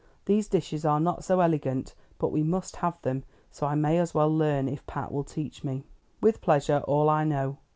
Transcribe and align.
These 0.25 0.47
dishes 0.47 0.83
are 0.83 0.99
not 0.99 1.23
so 1.23 1.41
elegant, 1.41 1.93
but 2.17 2.29
we 2.31 2.41
must 2.41 2.77
have 2.77 2.99
them; 3.03 3.23
so 3.51 3.67
I 3.67 3.75
may 3.75 3.99
as 3.99 4.15
well 4.15 4.35
learn, 4.35 4.67
if 4.67 4.83
Pat 4.87 5.11
will 5.11 5.23
teach 5.23 5.63
me." 5.63 5.83
"With 6.21 6.41
pleasure, 6.41 6.81
all 6.87 7.07
I 7.07 7.23
know. 7.23 7.57